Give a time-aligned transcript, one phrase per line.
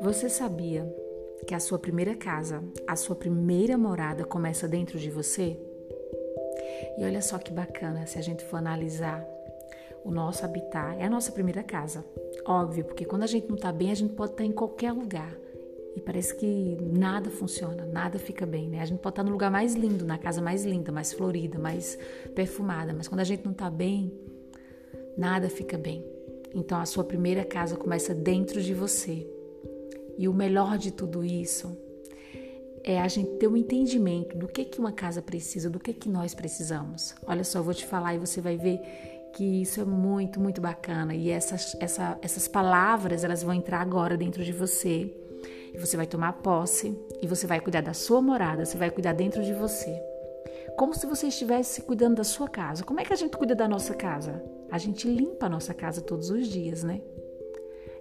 [0.00, 0.84] Você sabia
[1.46, 5.56] que a sua primeira casa, a sua primeira morada começa dentro de você?
[6.98, 9.26] E olha só que bacana se a gente for analisar
[10.04, 12.04] o nosso habitat, é a nossa primeira casa.
[12.44, 14.92] Óbvio, porque quando a gente não está bem, a gente pode estar tá em qualquer
[14.92, 15.34] lugar.
[15.94, 18.80] E parece que nada funciona, nada fica bem, né?
[18.80, 21.58] A gente pode estar tá no lugar mais lindo, na casa mais linda, mais florida,
[21.58, 21.98] mais
[22.34, 24.12] perfumada, mas quando a gente não está bem,
[25.16, 26.04] nada fica bem.
[26.54, 29.26] Então a sua primeira casa começa dentro de você.
[30.18, 31.76] E o melhor de tudo isso
[32.84, 36.08] é a gente ter um entendimento do que que uma casa precisa, do que que
[36.08, 37.14] nós precisamos.
[37.26, 38.80] Olha só, eu vou te falar e você vai ver
[39.32, 41.14] que isso é muito, muito bacana.
[41.14, 45.10] E essas, essa, essas palavras, elas vão entrar agora dentro de você.
[45.72, 49.14] E você vai tomar posse e você vai cuidar da sua morada, você vai cuidar
[49.14, 49.98] dentro de você.
[50.76, 52.84] Como se você estivesse cuidando da sua casa.
[52.84, 54.42] Como é que a gente cuida da nossa casa?
[54.72, 57.02] A gente limpa a nossa casa todos os dias, né?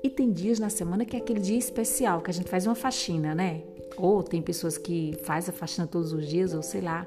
[0.00, 2.76] E tem dias na semana que é aquele dia especial, que a gente faz uma
[2.76, 3.64] faxina, né?
[3.96, 7.04] Ou tem pessoas que faz a faxina todos os dias, ou sei lá.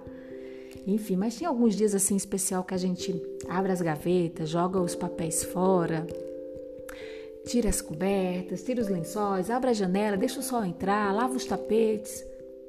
[0.85, 3.15] Enfim, mas tem alguns dias assim especial que a gente
[3.47, 6.05] abre as gavetas, joga os papéis fora,
[7.45, 11.45] tira as cobertas, tira os lençóis, abre a janela, deixa o sol entrar, lava os
[11.45, 12.25] tapetes.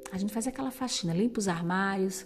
[0.09, 2.25] A gente faz aquela faxina, limpa os armários.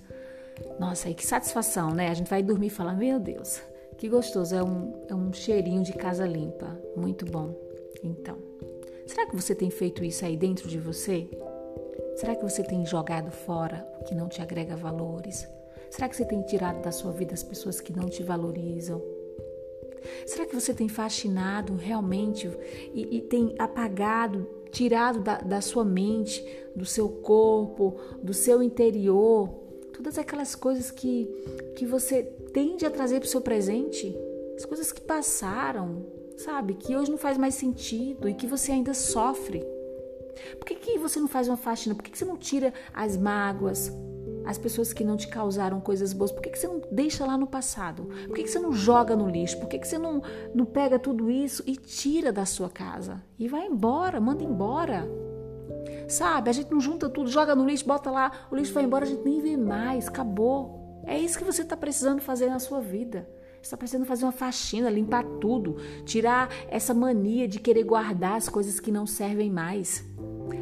[0.79, 2.09] Nossa, aí que satisfação, né?
[2.09, 3.59] A gente vai dormir e fala: Meu Deus,
[4.01, 6.75] que gostoso, é um, é um cheirinho de casa limpa.
[6.97, 7.53] Muito bom.
[8.03, 8.35] Então,
[9.05, 11.29] será que você tem feito isso aí dentro de você?
[12.15, 15.47] Será que você tem jogado fora o que não te agrega valores?
[15.91, 18.99] Será que você tem tirado da sua vida as pessoas que não te valorizam?
[20.25, 22.49] Será que você tem fascinado realmente
[22.95, 26.43] e, e tem apagado, tirado da, da sua mente,
[26.75, 29.47] do seu corpo, do seu interior,
[29.93, 31.27] todas aquelas coisas que,
[31.75, 34.15] que você tende a trazer para o seu presente?
[34.55, 36.05] As coisas que passaram,
[36.37, 36.75] sabe?
[36.75, 39.65] Que hoje não faz mais sentido e que você ainda sofre.
[40.57, 41.95] Por que, que você não faz uma faxina?
[41.95, 43.91] Por que, que você não tira as mágoas,
[44.45, 46.31] as pessoas que não te causaram coisas boas?
[46.31, 48.03] Por que, que você não deixa lá no passado?
[48.27, 49.59] Por que, que você não joga no lixo?
[49.59, 50.21] Por que, que você não,
[50.53, 53.21] não pega tudo isso e tira da sua casa?
[53.37, 55.07] E vai embora, manda embora.
[56.07, 56.49] Sabe?
[56.49, 59.07] A gente não junta tudo, joga no lixo, bota lá, o lixo vai embora, a
[59.07, 60.80] gente nem vê mais, acabou.
[61.05, 63.27] É isso que você está precisando fazer na sua vida
[63.61, 68.79] está precisando fazer uma faxina, limpar tudo, tirar essa mania de querer guardar as coisas
[68.79, 70.03] que não servem mais.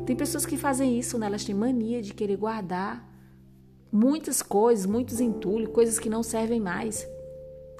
[0.06, 1.28] Tem pessoas que fazem isso, né?
[1.28, 3.08] Elas têm mania de querer guardar
[3.92, 7.08] muitas coisas, muitos entulhos, coisas que não servem mais.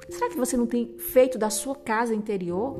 [0.08, 2.76] Será que você não tem feito da sua casa interior?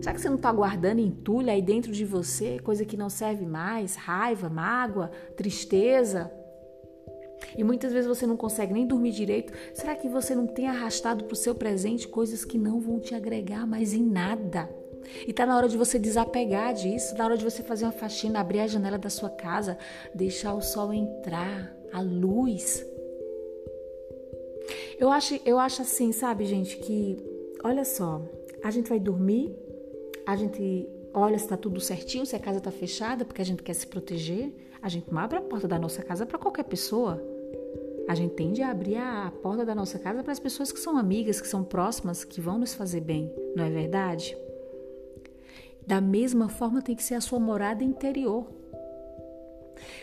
[0.00, 3.46] Será que você não está guardando entulho aí dentro de você, coisa que não serve
[3.46, 3.94] mais?
[3.94, 6.32] Raiva, mágoa, tristeza?
[7.56, 9.52] E muitas vezes você não consegue nem dormir direito.
[9.74, 13.14] Será que você não tem arrastado para o seu presente coisas que não vão te
[13.14, 14.68] agregar mais em nada?
[15.26, 18.40] E está na hora de você desapegar disso, na hora de você fazer uma faxina,
[18.40, 19.76] abrir a janela da sua casa,
[20.14, 22.84] deixar o sol entrar, a luz.
[24.98, 27.16] Eu acho, eu acho assim, sabe, gente, que
[27.64, 28.22] olha só,
[28.62, 29.54] a gente vai dormir,
[30.24, 33.62] a gente olha se está tudo certinho, se a casa está fechada, porque a gente
[33.62, 34.52] quer se proteger.
[34.80, 37.22] A gente não abre a porta da nossa casa para qualquer pessoa.
[38.12, 40.98] A gente tende a abrir a porta da nossa casa para as pessoas que são
[40.98, 44.36] amigas, que são próximas, que vão nos fazer bem, não é verdade?
[45.86, 48.46] Da mesma forma, tem que ser a sua morada interior.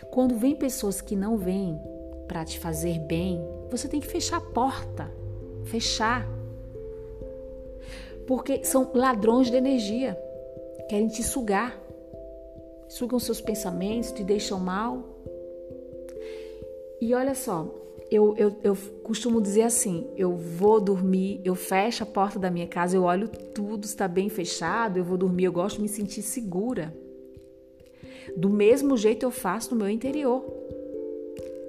[0.09, 1.79] Quando vem pessoas que não vêm
[2.27, 3.39] para te fazer bem,
[3.69, 5.13] você tem que fechar a porta.
[5.65, 6.27] Fechar.
[8.25, 10.19] Porque são ladrões de energia.
[10.89, 11.79] Querem te sugar.
[12.87, 15.03] Sugam seus pensamentos, te deixam mal.
[16.99, 17.79] E olha só,
[18.11, 22.67] eu, eu, eu costumo dizer assim: eu vou dormir, eu fecho a porta da minha
[22.67, 26.21] casa, eu olho tudo, está bem fechado, eu vou dormir, eu gosto de me sentir
[26.21, 26.93] segura.
[28.35, 30.43] Do mesmo jeito eu faço no meu interior.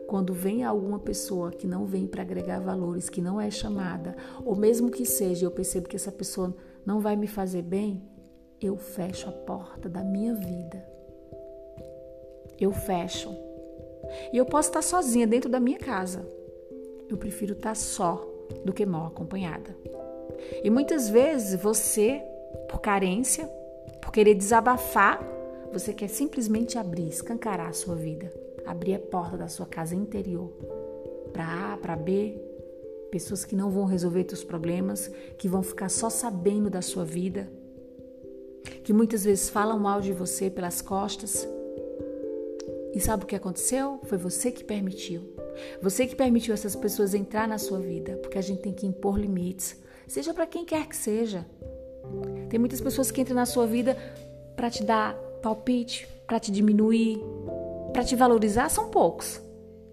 [0.06, 4.56] Quando vem alguma pessoa que não vem para agregar valores, que não é chamada, ou
[4.56, 8.02] mesmo que seja, eu percebo que essa pessoa não vai me fazer bem,
[8.60, 10.84] eu fecho a porta da minha vida.
[12.58, 13.30] Eu fecho
[14.32, 16.26] e eu posso estar sozinha dentro da minha casa.
[17.08, 18.26] Eu prefiro estar só
[18.64, 19.76] do que mal acompanhada.
[20.62, 22.22] E muitas vezes você,
[22.68, 23.46] por carência,
[24.00, 25.20] por querer desabafar,
[25.72, 28.32] você quer simplesmente abrir, escancarar a sua vida,
[28.66, 30.50] abrir a porta da sua casa interior
[31.32, 32.40] para A, para B,
[33.10, 35.08] pessoas que não vão resolver seus problemas,
[35.38, 37.50] que vão ficar só sabendo da sua vida,
[38.84, 41.46] que muitas vezes falam mal de você pelas costas,
[42.92, 44.00] e sabe o que aconteceu?
[44.04, 45.34] Foi você que permitiu.
[45.82, 49.18] Você que permitiu essas pessoas entrar na sua vida, porque a gente tem que impor
[49.18, 51.46] limites, seja para quem quer que seja.
[52.48, 53.96] Tem muitas pessoas que entram na sua vida
[54.56, 57.20] para te dar palpite, para te diminuir,
[57.92, 59.40] para te valorizar, são poucos.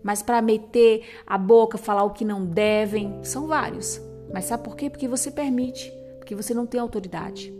[0.04, 4.02] Mas para meter a boca, falar o que não devem, são vários.
[4.34, 4.90] Mas sabe por quê?
[4.90, 7.54] Porque você permite, porque você não tem autoridade.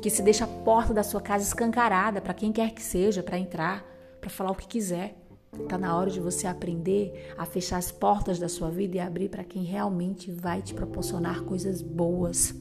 [0.00, 3.38] Que se deixa a porta da sua casa escancarada para quem quer que seja, para
[3.38, 3.84] entrar,
[4.20, 5.16] para falar o que quiser.
[5.52, 9.28] Está na hora de você aprender a fechar as portas da sua vida e abrir
[9.28, 12.54] para quem realmente vai te proporcionar coisas boas,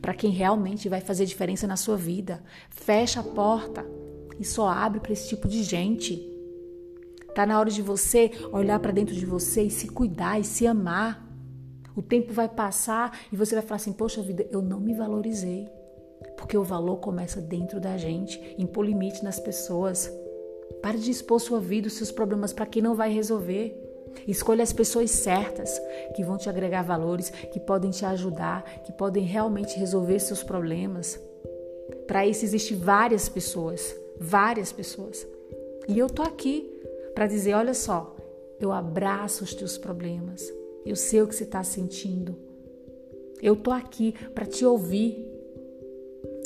[0.00, 2.42] para quem realmente vai fazer diferença na sua vida.
[2.68, 3.86] Fecha a porta
[4.38, 6.28] e só abre para esse tipo de gente.
[7.28, 10.66] Está na hora de você olhar para dentro de você e se cuidar e se
[10.66, 11.26] amar.
[11.96, 15.68] O tempo vai passar e você vai falar assim: Poxa vida, eu não me valorizei.
[16.36, 20.10] Porque o valor começa dentro da gente, impor limite nas pessoas.
[20.80, 23.78] Pare de expor sua vida, os seus problemas para quem não vai resolver.
[24.26, 25.80] Escolha as pessoas certas
[26.14, 31.18] que vão te agregar valores, que podem te ajudar, que podem realmente resolver seus problemas.
[32.06, 35.26] Para isso existem várias pessoas, várias pessoas.
[35.88, 36.70] E eu tô aqui
[37.14, 38.14] para dizer, olha só,
[38.60, 40.52] eu abraço os teus problemas.
[40.84, 42.36] Eu sei o que você está sentindo.
[43.40, 45.28] Eu tô aqui para te ouvir.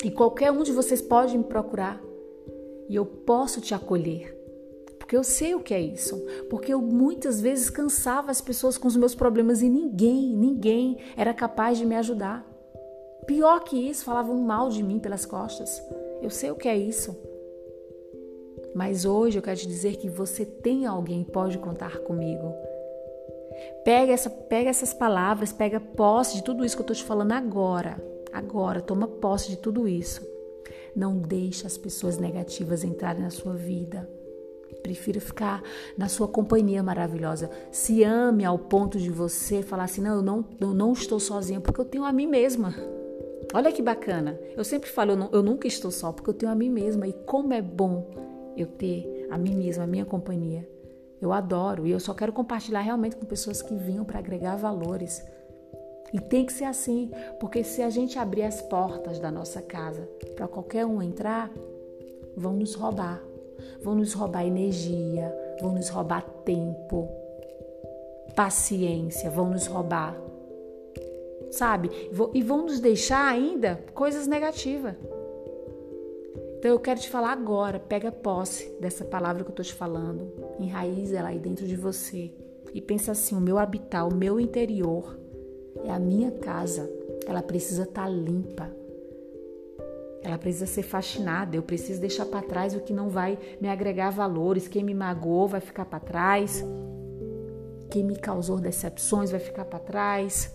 [0.03, 2.01] E qualquer um de vocês pode me procurar
[2.87, 4.35] e eu posso te acolher.
[4.97, 6.21] Porque eu sei o que é isso.
[6.49, 11.33] Porque eu muitas vezes cansava as pessoas com os meus problemas e ninguém, ninguém era
[11.33, 12.45] capaz de me ajudar.
[13.25, 15.81] Pior que isso, falavam mal de mim pelas costas.
[16.21, 17.15] Eu sei o que é isso.
[18.75, 22.53] Mas hoje eu quero te dizer que você tem alguém que pode contar comigo.
[23.83, 27.31] Pega, essa, pega essas palavras, pega posse de tudo isso que eu estou te falando
[27.31, 27.97] agora.
[28.33, 30.21] Agora, toma posse de tudo isso.
[30.97, 34.09] Não deixe as pessoas negativas entrarem na sua vida.
[34.81, 35.61] Prefira ficar
[35.95, 37.51] na sua companhia maravilhosa.
[37.71, 41.61] Se ame ao ponto de você falar assim: não, eu não, eu não estou sozinha
[41.61, 42.73] porque eu tenho a mim mesma.
[43.53, 44.39] Olha que bacana.
[44.55, 47.07] Eu sempre falo: eu, não, eu nunca estou só porque eu tenho a mim mesma.
[47.07, 48.09] E como é bom
[48.57, 50.67] eu ter a mim mesma, a minha companhia.
[51.21, 55.23] Eu adoro e eu só quero compartilhar realmente com pessoas que vinham para agregar valores
[56.13, 60.07] e tem que ser assim, porque se a gente abrir as portas da nossa casa
[60.35, 61.51] para qualquer um entrar,
[62.35, 63.21] vão nos roubar.
[63.81, 67.09] Vão nos roubar energia, vão nos roubar tempo,
[68.35, 70.15] paciência, vão nos roubar.
[71.51, 71.89] Sabe?
[72.33, 74.95] E vão nos deixar ainda coisas negativas.
[76.57, 80.31] Então eu quero te falar agora, pega posse dessa palavra que eu estou te falando,
[80.59, 82.33] enraiza ela aí dentro de você
[82.73, 85.17] e pensa assim: o meu habitat, o meu interior
[85.85, 86.89] é a minha casa.
[87.25, 88.69] Ela precisa estar tá limpa.
[90.23, 91.55] Ela precisa ser faxinada.
[91.55, 94.67] Eu preciso deixar para trás o que não vai me agregar valores.
[94.67, 96.63] Quem me magoou vai ficar para trás.
[97.89, 100.53] Quem me causou decepções vai ficar para trás.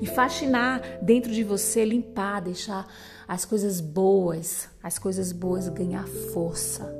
[0.00, 2.86] E faxinar dentro de você, limpar, deixar
[3.26, 6.94] as coisas boas, as coisas boas ganhar força.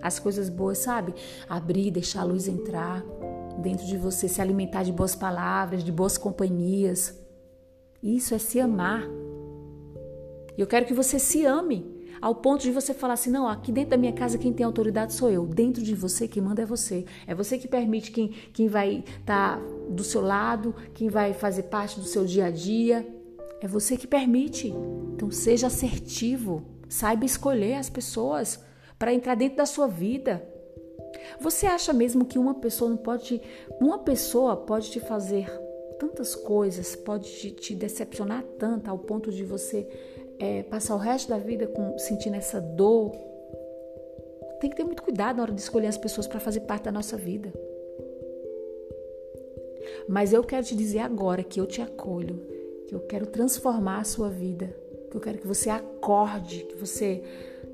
[0.00, 1.12] As coisas boas, sabe?
[1.48, 3.04] Abrir, deixar a luz entrar
[3.58, 7.18] dentro de você, se alimentar de boas palavras, de boas companhias.
[8.02, 9.02] Isso é se amar.
[10.56, 13.90] Eu quero que você se ame ao ponto de você falar assim: não, aqui dentro
[13.90, 15.46] da minha casa quem tem autoridade sou eu.
[15.46, 17.04] Dentro de você, quem manda é você.
[17.26, 21.64] É você que permite quem, quem vai estar tá do seu lado, quem vai fazer
[21.64, 23.06] parte do seu dia a dia.
[23.60, 24.68] É você que permite.
[25.14, 26.64] Então seja assertivo.
[26.88, 28.62] Saiba escolher as pessoas
[28.98, 30.42] para entrar dentro da sua vida.
[31.40, 33.40] Você acha mesmo que uma pessoa não pode,
[33.80, 35.48] uma pessoa pode te fazer
[35.98, 39.86] tantas coisas, pode te, te decepcionar tanto ao ponto de você
[40.38, 43.12] é, passar o resto da vida com, sentindo essa dor?
[44.60, 46.92] Tem que ter muito cuidado na hora de escolher as pessoas para fazer parte da
[46.92, 47.52] nossa vida.
[50.08, 52.40] Mas eu quero te dizer agora que eu te acolho,
[52.86, 54.74] que eu quero transformar a sua vida,
[55.10, 57.22] que eu quero que você acorde, que você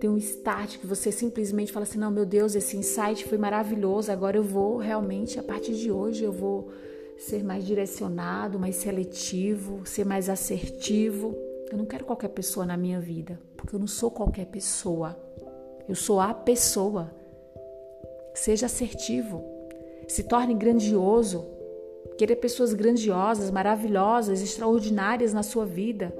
[0.04, 4.12] tem um start que você simplesmente fala assim: não, meu Deus, esse insight foi maravilhoso,
[4.12, 6.70] agora eu vou realmente, a partir de hoje, eu vou
[7.16, 11.34] ser mais direcionado, mais seletivo, ser mais assertivo.
[11.72, 15.18] Eu não quero qualquer pessoa na minha vida, porque eu não sou qualquer pessoa.
[15.88, 17.10] Eu sou a pessoa.
[18.34, 19.42] Seja assertivo,
[20.06, 21.46] se torne grandioso,
[22.18, 26.14] querer pessoas grandiosas, maravilhosas, extraordinárias na sua vida.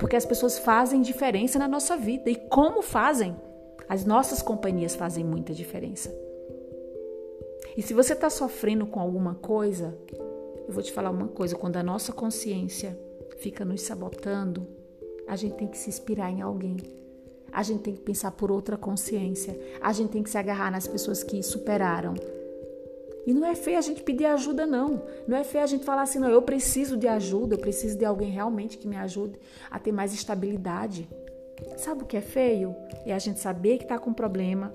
[0.00, 2.30] Porque as pessoas fazem diferença na nossa vida.
[2.30, 3.36] E como fazem?
[3.86, 6.10] As nossas companhias fazem muita diferença.
[7.76, 9.96] E se você está sofrendo com alguma coisa,
[10.66, 12.98] eu vou te falar uma coisa: quando a nossa consciência
[13.38, 14.66] fica nos sabotando,
[15.28, 16.78] a gente tem que se inspirar em alguém.
[17.52, 19.58] A gente tem que pensar por outra consciência.
[19.82, 22.14] A gente tem que se agarrar nas pessoas que superaram.
[23.26, 25.02] E não é feio a gente pedir ajuda, não.
[25.26, 28.04] Não é feio a gente falar assim, não, eu preciso de ajuda, eu preciso de
[28.04, 29.38] alguém realmente que me ajude
[29.70, 31.08] a ter mais estabilidade.
[31.76, 32.74] Sabe o que é feio?
[33.04, 34.72] É a gente saber que está com problema,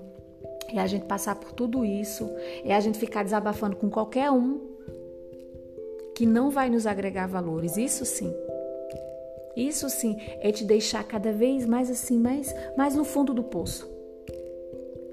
[0.71, 2.29] é a gente passar por tudo isso,
[2.63, 4.75] é a gente ficar desabafando com qualquer um
[6.15, 7.77] que não vai nos agregar valores.
[7.77, 8.33] Isso sim.
[9.55, 13.89] Isso sim é te deixar cada vez mais assim, mais, mais no fundo do poço.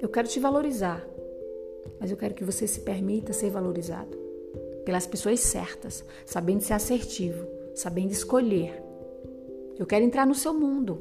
[0.00, 1.06] Eu quero te valorizar,
[2.02, 4.18] mas eu quero que você se permita ser valorizado
[4.84, 8.82] pelas pessoas certas, sabendo ser assertivo, sabendo escolher.
[9.78, 11.00] Eu quero entrar no seu mundo.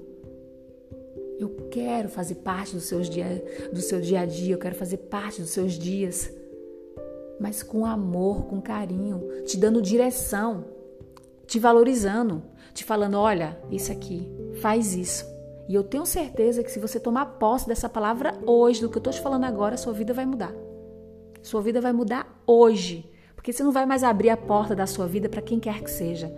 [1.40, 3.44] Eu quero fazer parte do, seus dia,
[3.74, 6.32] do seu dia a dia, eu quero fazer parte dos seus dias,
[7.40, 10.66] mas com amor, com carinho, te dando direção,
[11.48, 12.44] te valorizando,
[12.76, 14.32] te falando: olha, isso aqui,
[14.62, 15.26] faz isso.
[15.68, 19.00] E eu tenho certeza que se você tomar posse dessa palavra hoje, do que eu
[19.00, 20.54] estou te falando agora, sua vida vai mudar.
[21.42, 23.10] Sua vida vai mudar hoje.
[23.36, 25.90] Porque você não vai mais abrir a porta da sua vida para quem quer que
[25.90, 26.32] seja.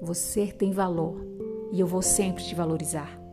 [0.00, 1.20] Você tem valor
[1.72, 3.25] e eu vou sempre te valorizar.